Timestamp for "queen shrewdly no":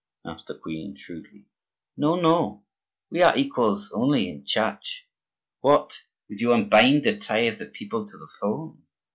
0.57-2.19